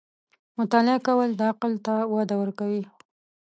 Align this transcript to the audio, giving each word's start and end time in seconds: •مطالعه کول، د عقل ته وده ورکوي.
•مطالعه 0.59 0.99
کول، 1.07 1.29
د 1.35 1.41
عقل 1.51 1.73
ته 1.85 1.93
وده 2.13 2.35
ورکوي. 2.41 2.83